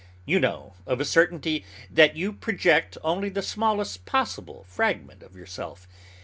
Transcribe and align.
You 0.25 0.39
know, 0.39 0.73
of 0.87 0.99
a 0.99 1.05
certainty, 1.05 1.63
that 1.91 2.15
you 2.15 2.33
project 2.33 2.97
only 3.03 3.29
the 3.29 3.43
smallest 3.43 4.03
possible 4.03 4.63
fragment 4.67 5.21
of 5.21 5.35
yourself. 5.35 5.87